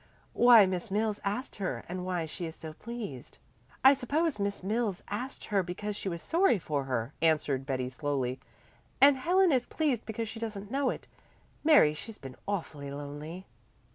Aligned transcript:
"Why 0.33 0.65
Miss 0.65 0.89
Mills 0.89 1.21
asked 1.23 1.57
her, 1.57 1.85
and 1.87 2.03
why 2.03 2.25
she 2.25 2.47
is 2.47 2.55
so 2.55 2.73
pleased." 2.73 3.37
"I 3.83 3.93
suppose 3.93 4.39
Miss 4.39 4.63
Mills 4.63 5.03
asked 5.09 5.45
her 5.45 5.61
because 5.61 5.95
she 5.95 6.09
was 6.09 6.23
sorry 6.23 6.57
for 6.57 6.85
her," 6.85 7.13
answered 7.21 7.67
Betty 7.67 7.87
slowly, 7.91 8.39
"and 8.99 9.15
Helen 9.15 9.51
is 9.51 9.67
pleased 9.67 10.07
because 10.07 10.27
she 10.27 10.39
doesn't 10.39 10.71
know 10.71 10.89
it. 10.89 11.05
Mary, 11.63 11.93
she's 11.93 12.17
been 12.17 12.35
awfully 12.47 12.89
lonely." 12.89 13.45